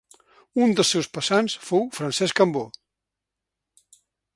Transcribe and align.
Un 0.67 0.73
dels 0.79 0.93
seus 0.95 1.09
passants 1.19 1.57
fou 1.67 1.85
Francesc 2.01 2.41
Cambó. 2.59 2.67